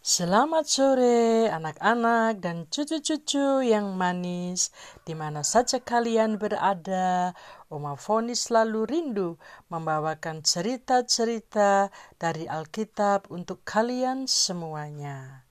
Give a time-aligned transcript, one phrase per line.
[0.00, 4.72] Selamat sore anak-anak dan cucu-cucu yang manis
[5.04, 7.36] di mana saja kalian berada.
[7.68, 9.36] Oma Foni selalu rindu
[9.68, 15.44] membawakan cerita-cerita dari Alkitab untuk kalian semuanya.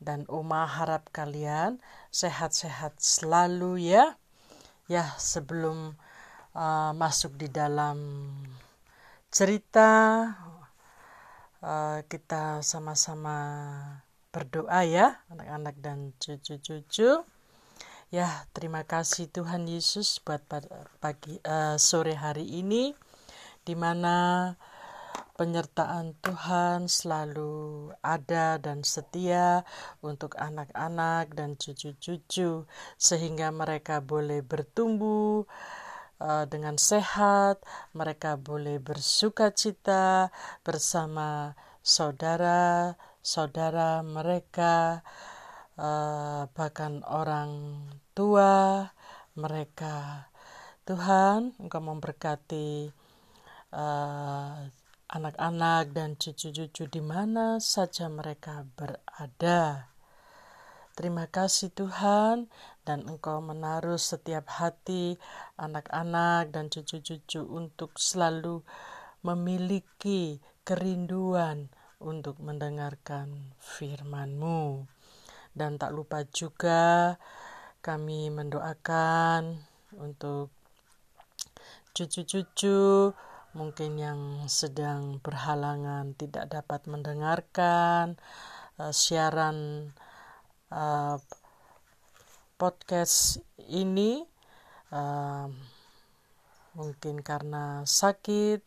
[0.00, 1.76] Dan Oma harap kalian
[2.08, 4.16] sehat-sehat selalu ya.
[4.88, 6.00] Ya, sebelum
[6.56, 8.24] uh, masuk di dalam
[9.28, 10.32] cerita
[11.62, 13.38] uh, kita sama-sama
[14.34, 17.22] berdoa ya anak-anak dan cucu-cucu.
[18.12, 20.44] Ya terima kasih Tuhan Yesus buat
[21.00, 22.92] pagi uh, sore hari ini
[23.64, 24.52] di mana
[25.40, 29.64] penyertaan Tuhan selalu ada dan setia
[30.04, 32.68] untuk anak-anak dan cucu-cucu
[33.00, 35.48] sehingga mereka boleh bertumbuh
[36.22, 37.66] uh, dengan sehat,
[37.98, 40.30] mereka boleh bersuka cita
[40.62, 45.02] bersama saudara-saudara mereka,
[45.74, 47.82] uh, bahkan orang
[48.14, 48.86] tua
[49.34, 50.30] mereka.
[50.86, 52.94] Tuhan, Engkau memberkati
[53.72, 54.68] anak
[55.12, 59.91] anak-anak dan cucu-cucu di mana saja mereka berada.
[60.92, 62.52] Terima kasih Tuhan,
[62.84, 65.16] dan Engkau menaruh setiap hati
[65.56, 68.60] anak-anak dan cucu-cucu untuk selalu
[69.24, 70.36] memiliki
[70.68, 74.84] kerinduan untuk mendengarkan firman-Mu.
[75.56, 77.16] Dan tak lupa juga
[77.80, 79.64] kami mendoakan
[79.96, 80.52] untuk
[81.96, 83.12] cucu-cucu
[83.52, 88.16] mungkin yang sedang berhalangan tidak dapat mendengarkan
[88.80, 89.92] uh, siaran
[90.72, 91.20] uh,
[92.56, 94.24] podcast ini
[94.88, 95.46] uh,
[96.72, 98.64] mungkin karena sakit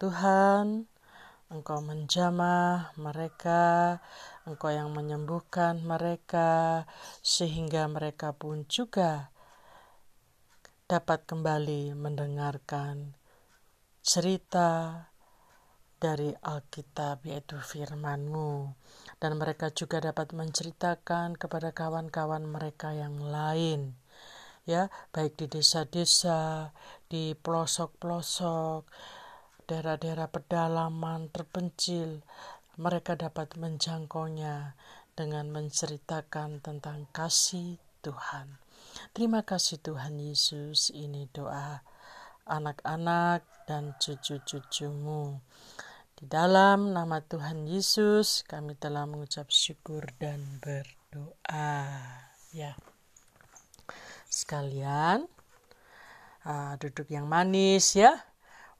[0.00, 0.88] Tuhan
[1.46, 4.02] Engkau menjamah mereka,
[4.50, 6.82] Engkau yang menyembuhkan mereka,
[7.22, 9.30] sehingga mereka pun juga
[10.90, 13.14] dapat kembali mendengarkan
[14.02, 15.06] cerita
[15.96, 18.72] dari Alkitab, yaitu firman-Mu
[19.16, 23.96] dan mereka juga dapat menceritakan kepada kawan-kawan mereka yang lain
[24.66, 26.74] ya baik di desa-desa
[27.06, 28.82] di pelosok-pelosok
[29.70, 32.26] daerah-daerah pedalaman terpencil
[32.76, 34.74] mereka dapat menjangkaunya
[35.16, 38.60] dengan menceritakan tentang kasih Tuhan.
[39.16, 41.80] Terima kasih Tuhan Yesus, ini doa
[42.46, 45.42] anak-anak dan cucu-cucumu.
[46.16, 51.92] Di dalam nama Tuhan Yesus, kami telah mengucap syukur dan berdoa.
[52.56, 52.72] Ya,
[54.32, 55.28] sekalian,
[56.48, 58.16] uh, duduk yang manis ya.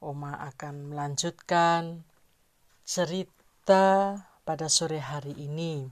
[0.00, 2.06] Oma akan melanjutkan
[2.86, 4.16] cerita
[4.46, 5.84] pada sore hari ini.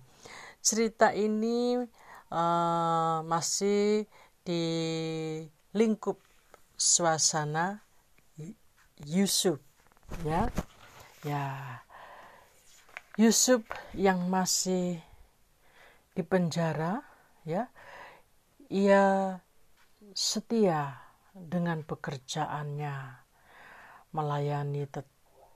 [0.64, 1.76] Cerita ini
[2.32, 4.08] uh, masih
[4.44, 4.64] di
[5.74, 6.20] lingkup
[6.76, 7.82] suasana
[9.04, 9.58] Yusuf,
[10.24, 10.48] ya
[11.24, 11.80] Ya,
[13.16, 13.64] Yusuf
[13.96, 15.00] yang masih
[16.12, 17.00] di penjara,
[17.48, 17.72] ya,
[18.68, 19.32] ia
[20.12, 21.00] setia
[21.32, 23.24] dengan pekerjaannya,
[24.12, 24.84] melayani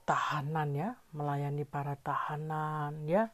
[0.09, 3.29] tahanan ya, melayani para tahanan ya.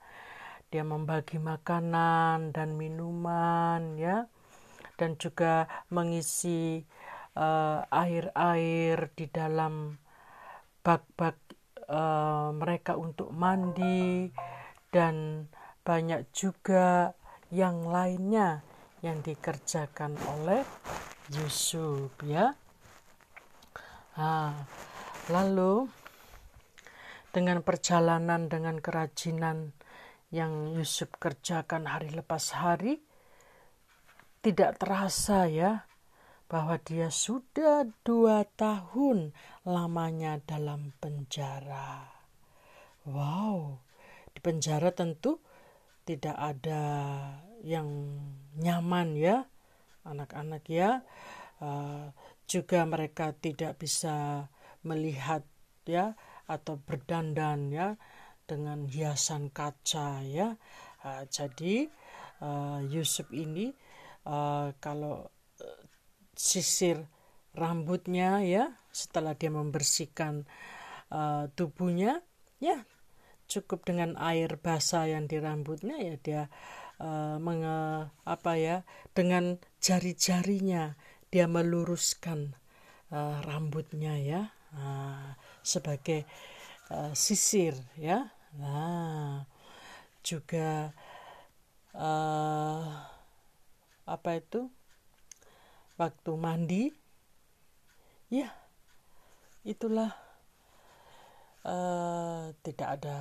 [0.68, 4.28] Dia membagi makanan dan minuman ya,
[5.00, 6.84] dan juga mengisi
[7.92, 10.00] air-air uh, di dalam
[10.80, 11.36] bak-bak
[11.92, 14.32] uh, mereka untuk mandi
[14.88, 15.48] dan
[15.84, 17.12] banyak juga
[17.52, 18.64] yang lainnya
[19.04, 20.64] yang dikerjakan oleh
[21.36, 22.56] Yusuf ya.
[24.16, 24.56] Nah,
[25.28, 25.92] lalu
[27.36, 29.76] dengan perjalanan dengan kerajinan
[30.32, 33.04] yang Yusuf kerjakan hari lepas hari
[34.40, 35.84] tidak terasa ya
[36.46, 39.34] bahwa dia sudah dua tahun
[39.66, 42.06] lamanya dalam penjara.
[43.06, 43.82] Wow,
[44.34, 45.42] di penjara tentu
[46.06, 46.82] tidak ada
[47.66, 47.90] yang
[48.62, 49.50] nyaman ya,
[50.06, 51.02] anak-anak ya.
[51.58, 52.14] Uh,
[52.46, 54.46] juga mereka tidak bisa
[54.86, 55.42] melihat
[55.90, 56.14] ya
[56.46, 57.98] atau berdandan ya
[58.46, 60.54] dengan hiasan kaca ya.
[61.02, 61.90] Uh, jadi
[62.42, 63.74] uh, Yusuf ini
[64.30, 65.30] uh, kalau
[66.36, 67.08] sisir
[67.56, 68.76] rambutnya ya.
[68.92, 70.48] Setelah dia membersihkan
[71.12, 72.22] uh, tubuhnya
[72.60, 72.84] ya.
[73.46, 76.44] Cukup dengan air basah yang di rambutnya ya dia
[76.98, 78.82] uh, menge, apa ya
[79.14, 80.98] dengan jari-jarinya
[81.30, 82.58] dia meluruskan
[83.14, 84.42] uh, rambutnya ya.
[84.76, 86.28] Uh, sebagai
[86.94, 88.30] uh, sisir ya.
[88.60, 89.50] Nah
[90.26, 90.94] juga
[91.94, 92.86] uh,
[94.06, 94.70] apa itu
[95.96, 96.84] waktu mandi.
[98.32, 98.52] Ya
[99.66, 100.14] itulah
[101.66, 103.18] uh, tidak ada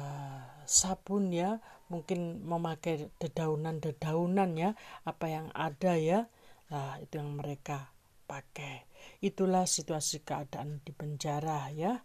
[0.65, 1.59] sabun ya.
[1.93, 4.71] Mungkin memakai dedaunan-dedaunan ya
[5.05, 6.27] apa yang ada ya.
[6.73, 7.93] Nah itu yang mereka
[8.25, 8.89] pakai.
[9.21, 12.01] Itulah situasi keadaan di penjara ya.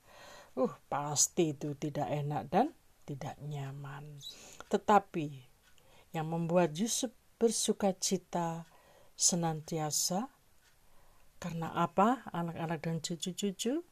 [0.60, 2.76] Uh pasti itu tidak enak dan
[3.08, 4.20] tidak nyaman.
[4.68, 5.28] Tetapi
[6.14, 8.68] yang membuat Yusuf bersuka cita
[9.16, 10.28] senantiasa
[11.40, 13.84] karena apa anak-anak dan cucu-cucu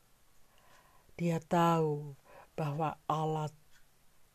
[1.17, 2.13] dia tahu
[2.53, 3.49] bahwa Allah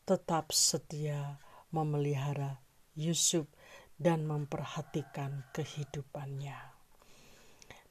[0.03, 1.39] tetap setia
[1.71, 2.59] memelihara
[2.93, 3.47] Yusuf
[3.95, 6.59] dan memperhatikan kehidupannya.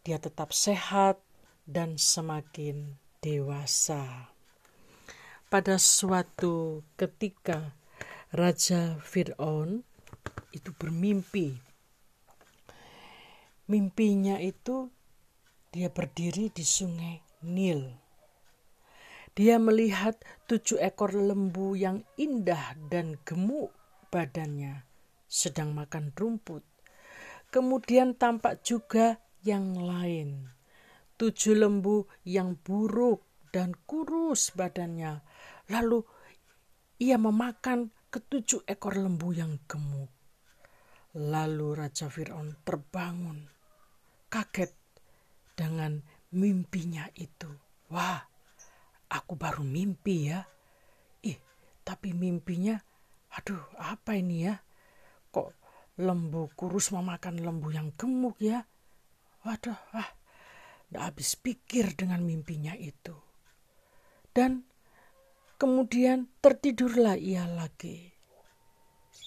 [0.04, 1.24] Dia tetap sehat
[1.64, 4.28] dan semakin dewasa.
[5.48, 7.72] Pada suatu ketika,
[8.32, 9.84] Raja Fir'aun
[10.52, 11.56] itu bermimpi.
[13.68, 14.92] Mimpinya itu
[15.72, 18.02] dia berdiri di sungai Nil
[19.32, 23.72] dia melihat tujuh ekor lembu yang indah dan gemuk
[24.12, 24.84] badannya
[25.24, 26.60] sedang makan rumput.
[27.48, 30.52] Kemudian tampak juga yang lain.
[31.16, 35.24] Tujuh lembu yang buruk dan kurus badannya.
[35.72, 36.04] Lalu
[37.00, 40.12] ia memakan ketujuh ekor lembu yang gemuk.
[41.16, 43.48] Lalu Raja Fir'aun terbangun,
[44.32, 44.72] kaget
[45.52, 46.00] dengan
[46.32, 47.48] mimpinya itu.
[47.92, 48.24] Wah,
[49.12, 50.40] aku baru mimpi ya.
[51.22, 51.38] Ih,
[51.84, 52.80] tapi mimpinya,
[53.36, 54.56] aduh apa ini ya?
[55.28, 55.48] Kok
[56.00, 58.64] lembu kurus memakan lembu yang gemuk ya?
[59.44, 60.10] Waduh, ah,
[60.88, 63.12] gak habis pikir dengan mimpinya itu.
[64.32, 64.64] Dan
[65.60, 68.08] kemudian tertidurlah ia lagi.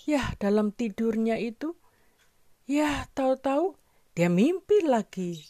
[0.06, 1.78] Ya, dalam tidurnya itu,
[2.66, 3.78] ya tahu-tahu
[4.18, 5.42] dia mimpi lagi.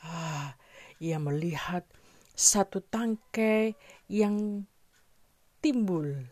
[0.00, 0.56] Ah,
[0.96, 1.84] ia melihat
[2.32, 3.76] satu tangkai
[4.08, 4.64] yang
[5.60, 6.24] timbul.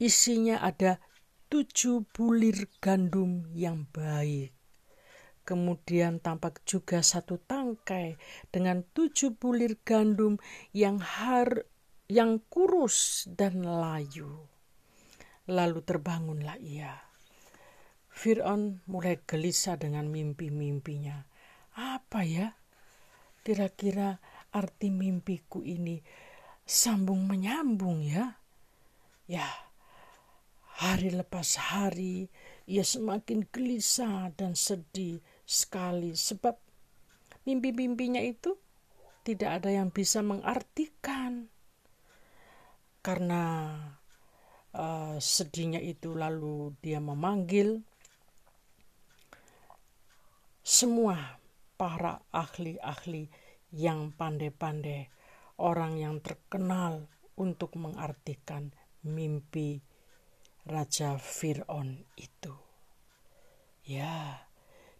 [0.00, 1.00] Isinya ada
[1.48, 4.52] tujuh bulir gandum yang baik.
[5.46, 8.18] Kemudian tampak juga satu tangkai
[8.50, 10.42] dengan tujuh bulir gandum
[10.74, 11.62] yang har
[12.10, 14.50] yang kurus dan layu.
[15.46, 16.98] Lalu terbangunlah ia.
[18.10, 21.35] Fir'aun mulai gelisah dengan mimpi-mimpinya.
[21.76, 22.56] Apa ya?
[23.44, 24.16] Kira-kira
[24.50, 26.00] arti mimpiku ini
[26.64, 28.40] sambung menyambung ya.
[29.28, 29.46] Ya,
[30.80, 32.32] hari lepas hari
[32.66, 36.56] ia semakin gelisah dan sedih sekali sebab
[37.46, 38.56] mimpi-mimpinya itu
[39.22, 41.50] tidak ada yang bisa mengartikan.
[43.04, 43.74] Karena
[44.74, 47.82] uh, sedihnya itu lalu dia memanggil
[50.66, 51.38] semua
[51.76, 53.28] para ahli-ahli
[53.76, 55.12] yang pandai-pandai,
[55.60, 58.72] orang yang terkenal untuk mengartikan
[59.04, 59.84] mimpi
[60.66, 62.54] Raja Fir'aun itu.
[63.86, 64.48] Ya,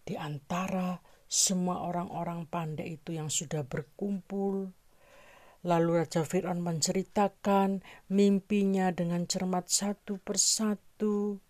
[0.06, 4.70] di antara semua orang-orang pandai itu yang sudah berkumpul,
[5.66, 7.82] lalu Raja Fir'aun menceritakan
[8.14, 11.42] mimpinya dengan cermat satu persatu.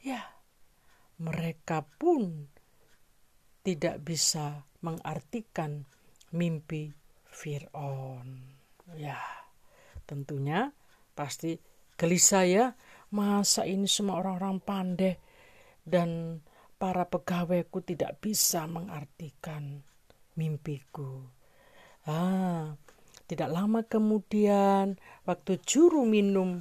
[0.00, 0.24] Ya,
[1.20, 2.48] mereka pun
[3.64, 5.88] tidak bisa mengartikan
[6.30, 6.92] mimpi
[7.24, 8.54] Fir'aun.
[8.94, 9.18] Ya,
[10.04, 10.70] tentunya
[11.16, 11.56] pasti
[11.96, 12.66] gelisah ya.
[13.14, 15.16] Masa ini semua orang-orang pandai
[15.86, 16.40] dan
[16.78, 19.80] para pegawaiku tidak bisa mengartikan
[20.34, 21.24] mimpiku.
[22.04, 22.76] Ah,
[23.24, 26.60] tidak lama kemudian waktu juru minum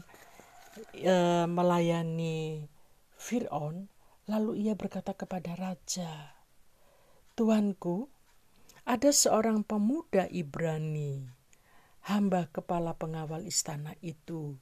[0.95, 1.15] e,
[1.49, 2.63] melayani
[3.19, 3.91] Fir'aun,
[4.29, 6.32] lalu ia berkata kepada raja,
[7.33, 8.13] Tuanku,
[8.85, 11.25] ada seorang pemuda Ibrani,
[12.05, 14.61] hamba kepala pengawal istana itu,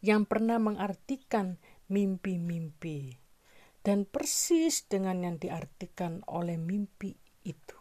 [0.00, 1.60] yang pernah mengartikan
[1.92, 3.20] mimpi-mimpi
[3.84, 7.80] dan persis dengan yang diartikan oleh mimpi itu.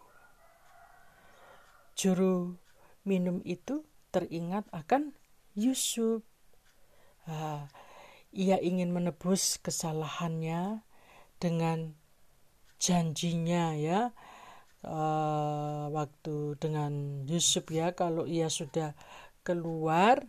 [1.95, 2.59] Juru
[3.07, 5.15] minum itu teringat akan
[5.55, 6.27] Yusuf.
[7.23, 7.71] Ah,
[8.35, 10.83] ia ingin menebus kesalahannya
[11.39, 12.00] dengan
[12.81, 14.09] janjinya ya
[14.81, 18.97] uh, waktu dengan Yusuf ya kalau ia sudah
[19.45, 20.25] keluar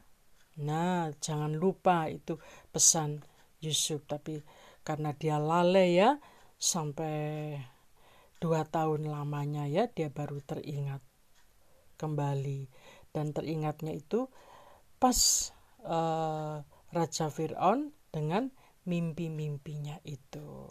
[0.60, 2.36] nah jangan lupa itu
[2.68, 3.24] pesan
[3.64, 4.44] Yusuf tapi
[4.84, 6.20] karena dia lalai ya
[6.60, 7.56] sampai
[8.36, 11.00] dua tahun lamanya ya dia baru teringat
[11.96, 12.68] kembali
[13.16, 14.28] dan teringatnya itu
[15.00, 15.16] pas
[15.86, 16.60] uh,
[16.92, 18.52] Raja Fir'aun dengan
[18.84, 20.68] mimpi-mimpinya itu.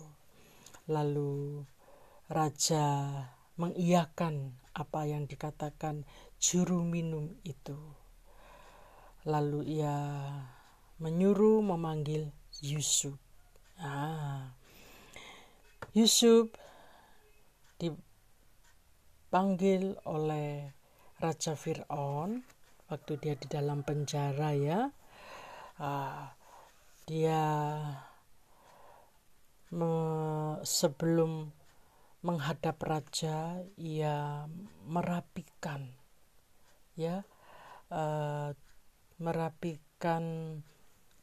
[0.91, 1.63] Lalu
[2.31, 3.11] raja
[3.59, 6.07] mengiyakan apa yang dikatakan
[6.39, 7.75] juru minum itu.
[9.27, 10.31] Lalu ia
[11.03, 12.31] menyuruh memanggil
[12.63, 13.19] Yusuf.
[13.75, 14.55] Ah.
[15.91, 16.47] Yusuf
[17.75, 17.99] dipanggil
[20.07, 20.71] oleh
[21.19, 22.47] Raja Fir'aun
[22.87, 24.87] waktu dia di dalam penjara ya.
[25.83, 26.31] Ah,
[27.03, 27.43] dia
[30.63, 31.51] sebelum
[32.21, 34.45] menghadap raja ia
[34.85, 35.89] merapikan
[36.93, 37.25] ya
[37.89, 38.53] uh,
[39.17, 40.23] merapikan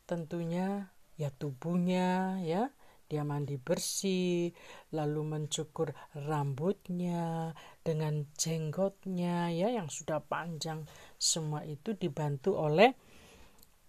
[0.07, 2.71] tentunya ya tubuhnya ya
[3.09, 4.53] dia mandi bersih,
[4.93, 10.85] lalu mencukur rambutnya dengan jenggotnya ya yang sudah panjang.
[11.17, 12.93] Semua itu dibantu oleh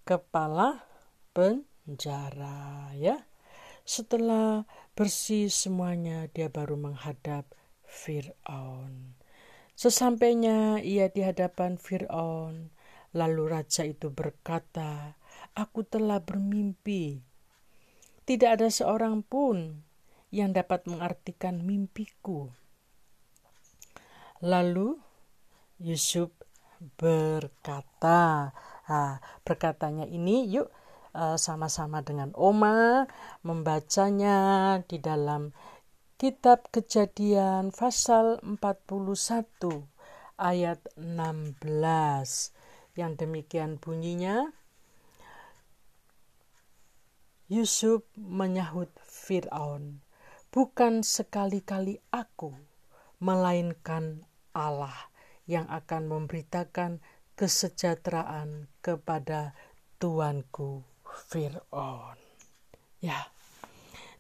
[0.08, 0.80] kepala
[1.36, 3.20] penjara ya.
[3.90, 7.50] Setelah bersih semuanya, dia baru menghadap
[7.90, 9.18] Firaun.
[9.74, 12.70] Sesampainya ia di hadapan Firaun,
[13.18, 15.18] lalu raja itu berkata,
[15.58, 17.26] "Aku telah bermimpi
[18.30, 19.82] tidak ada seorang pun
[20.30, 22.54] yang dapat mengartikan mimpiku.
[24.46, 25.02] Lalu
[25.82, 26.30] Yusuf
[27.02, 28.54] berkata,
[28.86, 30.70] nah, berkatanya ini yuk
[31.14, 33.10] sama-sama dengan Oma
[33.42, 35.52] membacanya di dalam
[36.20, 39.88] kitab kejadian pasal 41
[40.36, 41.64] ayat 16
[43.00, 44.52] yang demikian bunyinya
[47.50, 50.06] Yusuf menyahut Fir'aun,
[50.54, 52.54] "Bukan sekali-kali aku,
[53.18, 54.22] melainkan
[54.54, 55.10] Allah
[55.50, 57.02] yang akan memberitakan
[57.34, 59.58] kesejahteraan kepada
[59.98, 60.89] tuanku
[61.28, 62.16] Fir'aun."
[63.04, 63.32] Ya,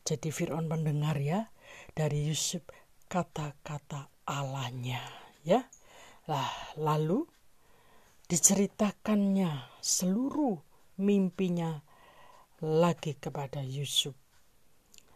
[0.03, 1.51] jadi Fir'aun mendengar ya
[1.95, 2.63] dari Yusuf
[3.07, 5.01] kata-kata Allahnya
[5.43, 5.65] ya.
[6.29, 7.25] Lah, lalu
[8.29, 10.61] diceritakannya seluruh
[11.01, 11.81] mimpinya
[12.61, 14.13] lagi kepada Yusuf.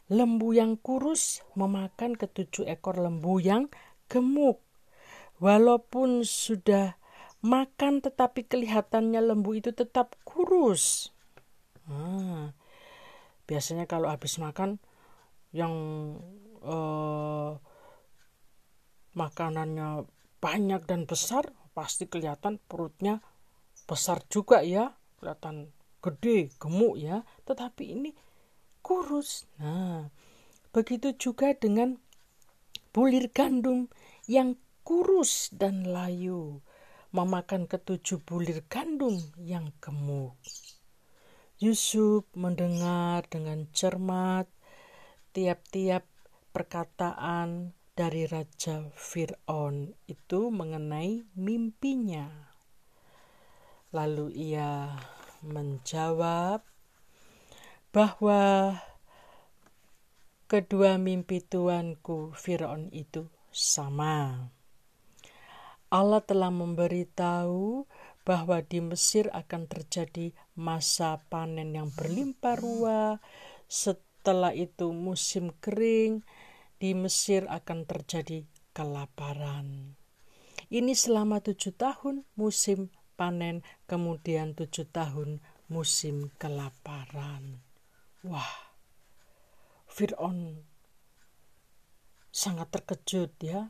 [0.10, 3.70] Lembu yang kurus memakan ketujuh ekor lembu yang
[4.10, 4.60] gemuk.
[5.38, 6.98] Walaupun sudah
[7.46, 11.13] makan tetapi kelihatannya lembu itu tetap kurus.
[11.92, 12.56] Ah,
[13.48, 14.80] biasanya kalau habis makan
[15.52, 15.74] yang
[16.64, 17.52] eh,
[19.14, 20.08] makanannya
[20.44, 23.24] banyak dan besar pasti kelihatan perutnya
[23.88, 25.72] besar juga ya kelihatan
[26.04, 28.12] gede, gemuk ya, tetapi ini
[28.84, 29.48] kurus.
[29.56, 30.12] Nah,
[30.76, 31.96] begitu juga dengan
[32.92, 33.88] bulir gandum
[34.28, 36.60] yang kurus dan layu
[37.16, 40.36] memakan ketujuh bulir gandum yang gemuk.
[41.64, 44.52] Yusuf mendengar dengan cermat
[45.32, 46.04] tiap-tiap
[46.52, 52.28] perkataan dari Raja Fir'aun itu mengenai mimpinya.
[53.96, 54.92] Lalu ia
[55.40, 56.68] menjawab
[57.96, 58.76] bahwa
[60.52, 64.52] kedua mimpi tuanku Firaun itu sama.
[65.94, 67.88] Allah telah memberitahu
[68.24, 73.14] bahwa di Mesir akan terjadi masa panen yang berlimpah ruah.
[73.68, 76.24] Setelah itu musim kering,
[76.80, 79.96] di Mesir akan terjadi kelaparan.
[80.74, 82.90] Ini selama tujuh tahun musim
[83.20, 87.62] panen, kemudian tujuh tahun musim kelaparan.
[88.24, 88.74] Wah,
[89.88, 90.64] Fir'aun
[92.34, 93.70] sangat terkejut ya,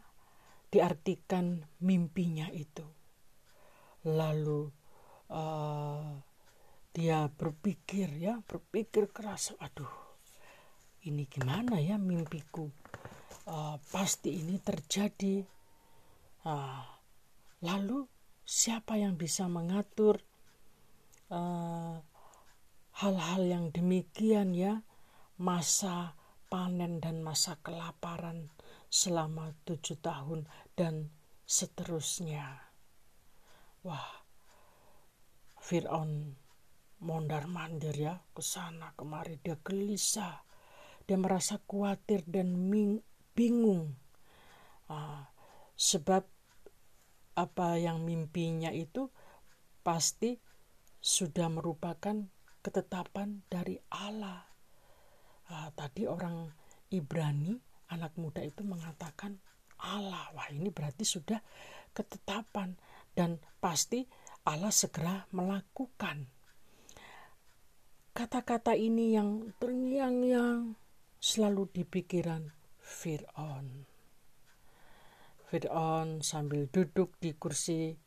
[0.72, 3.03] diartikan mimpinya itu.
[4.04, 4.68] Lalu
[5.32, 6.20] uh,
[6.94, 9.90] dia berpikir ya, berpikir keras, aduh,
[11.08, 12.70] ini gimana ya mimpiku?
[13.44, 15.44] Uh, pasti ini terjadi.
[16.44, 16.84] Uh,
[17.64, 18.04] lalu
[18.44, 20.20] siapa yang bisa mengatur
[21.32, 21.96] eh,
[23.00, 24.84] hal-hal uh, yang demikian ya
[25.40, 26.20] masa
[26.52, 28.52] panen dan masa kelaparan
[28.92, 30.46] selama tujuh tahun
[30.76, 31.10] dan
[31.48, 32.73] seterusnya
[33.84, 34.24] wah
[35.64, 36.36] Fir'aun
[37.04, 40.44] mondar mandir ya ke sana kemari dia gelisah
[41.04, 42.56] dia merasa khawatir dan
[43.36, 43.96] bingung
[44.88, 45.24] uh,
[45.76, 46.24] sebab
[47.34, 49.10] apa yang mimpinya itu
[49.82, 50.38] pasti
[51.04, 52.16] sudah merupakan
[52.64, 54.40] ketetapan dari Allah.
[55.52, 56.48] Uh, tadi orang
[56.94, 57.60] Ibrani,
[57.92, 59.36] anak muda itu mengatakan
[59.84, 60.32] Allah.
[60.32, 61.42] Wah, ini berarti sudah
[61.92, 62.80] ketetapan
[63.14, 64.06] dan pasti
[64.44, 66.28] Allah segera melakukan.
[68.14, 70.78] kata-kata ini yang terngiang-ngiang
[71.18, 72.46] selalu di pikiran
[72.78, 73.90] Fir'aun.
[75.50, 77.98] Fir'aun sambil duduk di kursi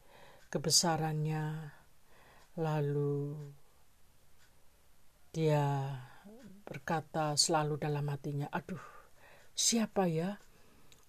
[0.46, 1.75] kebesarannya,
[2.62, 3.34] lalu
[5.34, 5.90] dia
[6.62, 8.82] berkata selalu dalam hatinya, "Aduh,
[9.58, 10.38] siapa ya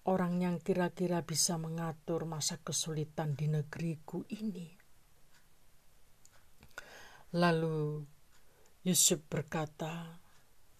[0.08, 4.72] orang yang kira-kira bisa mengatur masa kesulitan di negeriku ini?"
[7.36, 8.00] Lalu
[8.88, 10.16] Yusuf berkata,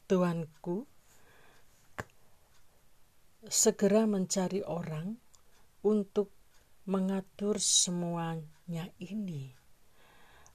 [0.09, 0.89] "Tuanku,
[3.47, 5.21] segera mencari orang
[5.85, 6.33] untuk
[6.89, 9.53] mengatur semuanya ini.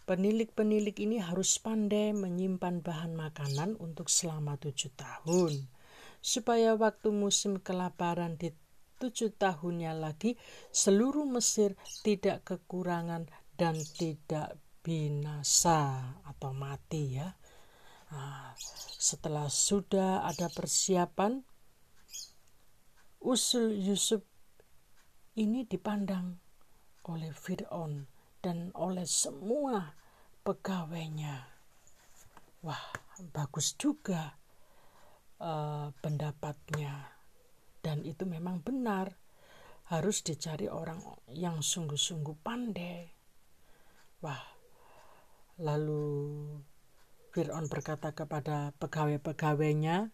[0.03, 5.70] Penilik-penilik ini harus pandai menyimpan bahan makanan untuk selama tujuh tahun,
[6.20, 8.51] supaya waktu musim kelaparan di
[9.04, 10.40] tujuh tahunnya lagi,
[10.72, 11.76] seluruh Mesir
[12.08, 13.28] tidak kekurangan
[13.60, 17.36] dan tidak binasa atau mati ya.
[18.16, 18.56] Nah,
[18.96, 21.44] setelah sudah ada persiapan,
[23.20, 24.24] usul Yusuf
[25.36, 26.40] ini dipandang
[27.04, 28.08] oleh Fir'aun
[28.40, 30.00] dan oleh semua
[30.48, 31.52] pegawainya.
[32.64, 32.86] Wah,
[33.36, 34.40] bagus juga
[35.44, 37.12] uh, pendapatnya.
[37.84, 39.12] Dan itu memang benar.
[39.92, 41.04] Harus dicari orang
[41.36, 43.12] yang sungguh-sungguh pandai.
[44.24, 44.40] Wah,
[45.60, 46.08] lalu
[47.36, 50.08] Fir'aun berkata kepada pegawai-pegawainya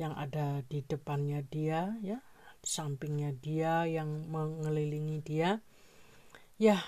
[0.00, 2.24] yang ada di depannya dia, ya,
[2.66, 5.62] sampingnya dia yang mengelilingi dia
[6.58, 6.82] ya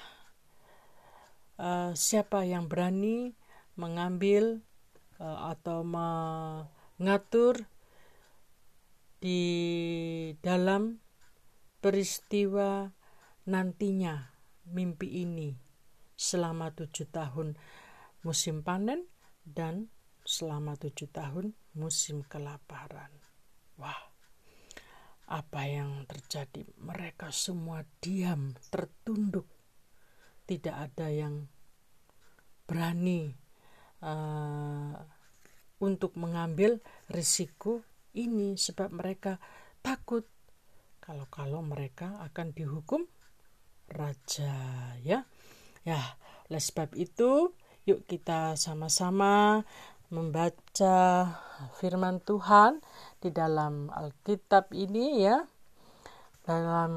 [1.62, 3.36] uh, siapa yang berani
[3.78, 4.64] mengambil
[5.22, 7.68] uh, atau mengatur
[9.18, 9.42] di
[10.38, 10.94] dalam
[11.82, 12.86] peristiwa
[13.50, 14.14] nantinya
[14.70, 15.50] mimpi ini
[16.18, 17.58] selama tujuh tahun
[18.22, 19.06] musim panen
[19.42, 19.90] dan
[20.26, 23.10] selama tujuh tahun musim kelaparan.
[23.78, 23.96] Wah,
[25.30, 26.66] apa yang terjadi?
[26.82, 29.46] Mereka semua diam, tertunduk.
[30.44, 31.48] Tidak ada yang
[32.68, 33.32] berani
[34.04, 34.92] uh,
[35.80, 39.42] untuk mengambil risiko ini sebab mereka
[39.84, 40.24] takut
[41.00, 43.08] kalau-kalau mereka akan dihukum
[43.88, 44.52] raja
[45.00, 45.24] ya.
[45.86, 46.00] Ya,
[46.52, 47.56] oleh sebab itu
[47.88, 49.64] yuk kita sama-sama
[50.12, 50.96] membaca
[51.80, 52.84] firman Tuhan
[53.20, 55.48] di dalam Alkitab ini ya
[56.44, 56.92] dalam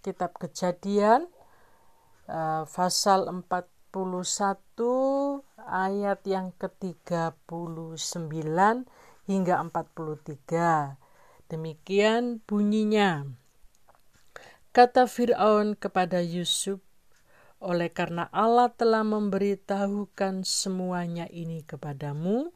[0.00, 1.28] kitab Kejadian
[2.28, 3.92] uh, pasal 41
[5.60, 8.48] ayat yang ke-39
[9.30, 10.98] hingga 43
[11.46, 13.30] demikian bunyinya.
[14.74, 16.82] Kata Firaun kepada Yusuf
[17.62, 22.50] oleh karena Allah telah memberitahukan semuanya ini kepadamu,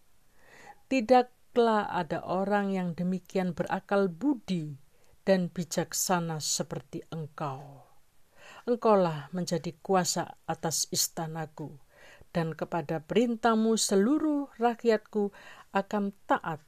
[0.91, 4.75] tidaklah ada orang yang demikian berakal budi
[5.23, 7.85] dan bijaksana seperti engkau.
[8.65, 11.84] Engkaulah menjadi kuasa atas istanaku,
[12.35, 15.31] dan kepada perintahmu seluruh rakyatku
[15.71, 16.59] akan taat.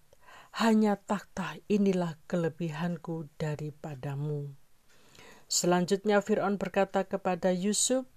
[0.57, 4.55] Hanya takhta inilah kelebihanku daripadamu.
[5.51, 8.09] Selanjutnya Fir'aun berkata kepada Yusuf,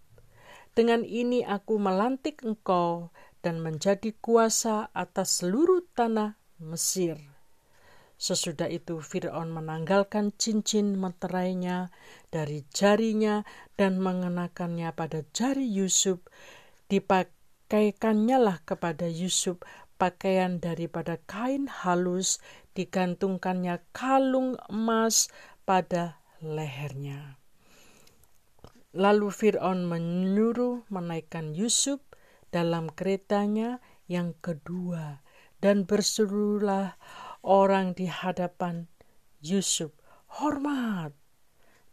[0.71, 3.11] dengan ini aku melantik engkau
[3.43, 7.19] dan menjadi kuasa atas seluruh tanah Mesir.
[8.19, 11.87] Sesudah itu Fir'aun menanggalkan cincin meterainya
[12.27, 13.47] dari jarinya
[13.79, 16.19] dan mengenakannya pada jari Yusuf.
[16.91, 17.38] Dipakaikannya
[17.69, 19.61] lah kepada Yusuf
[20.01, 22.41] pakaian daripada kain halus,
[22.73, 25.27] digantungkannya kalung emas
[25.67, 27.37] pada lehernya.
[28.95, 32.01] Lalu Fir'aun menyuruh menaikkan Yusuf
[32.49, 33.77] dalam keretanya
[34.09, 35.21] yang kedua
[35.61, 36.97] dan berserulah
[37.45, 38.89] orang di hadapan
[39.45, 39.93] Yusuf,
[40.41, 41.13] hormat.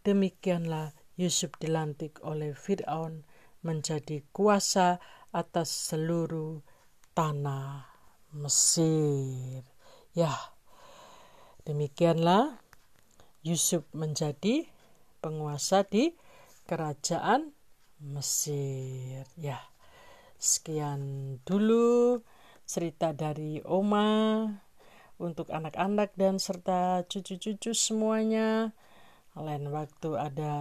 [0.09, 3.29] Demikianlah Yusuf dilantik oleh Fir'aun
[3.61, 5.03] menjadi kuasa
[5.37, 6.65] atas seluruh
[7.13, 7.85] tanah
[8.33, 9.61] Mesir.
[10.17, 10.33] Ya,
[11.69, 12.57] demikianlah
[13.45, 14.65] Yusuf menjadi
[15.21, 16.17] penguasa di
[16.65, 17.53] kerajaan
[18.01, 19.29] Mesir.
[19.37, 19.61] Ya,
[20.41, 22.25] sekian dulu
[22.65, 24.49] cerita dari Oma
[25.21, 28.73] untuk anak-anak dan serta cucu-cucu semuanya.
[29.37, 30.57] Lain waktu ada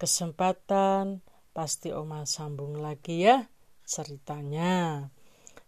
[0.00, 1.20] kesempatan,
[1.56, 3.48] pasti Oma sambung lagi ya
[3.88, 5.08] ceritanya.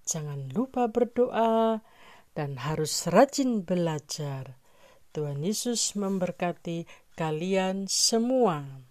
[0.05, 1.81] Jangan lupa berdoa
[2.37, 4.61] dan harus rajin belajar.
[5.16, 6.85] Tuhan Yesus memberkati
[7.16, 8.88] kalian semua.